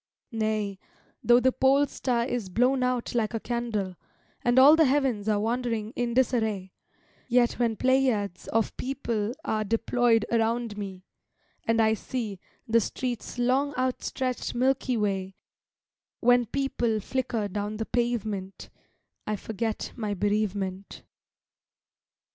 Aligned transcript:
Nay, 0.31 0.79
though 1.23 1.39
the 1.39 1.51
pole 1.51 1.85
star 1.85 2.25
Is 2.25 2.49
blown 2.49 2.81
out 2.81 3.13
like 3.13 3.35
a 3.35 3.39
candle, 3.39 3.95
And 4.43 4.57
all 4.57 4.75
the 4.75 4.85
heavens 4.85 5.29
are 5.29 5.39
wandering 5.39 5.93
in 5.95 6.15
disarray, 6.15 6.71
Yet 7.27 7.59
when 7.59 7.75
pleiads 7.75 8.47
of 8.47 8.75
people 8.77 9.35
are 9.45 9.63
Deployed 9.63 10.25
around 10.31 10.75
me, 10.75 11.05
and 11.65 11.79
I 11.79 11.93
see 11.93 12.39
The 12.67 12.79
street's 12.79 13.37
long 13.37 13.75
outstretched 13.77 14.55
Milky 14.55 14.97
Way, 14.97 15.35
When 16.19 16.47
people 16.47 16.99
flicker 16.99 17.47
down 17.47 17.77
the 17.77 17.85
pavement, 17.85 18.71
I 19.27 19.35
forget 19.35 19.91
my 19.95 20.15
bereavement. 20.15 21.03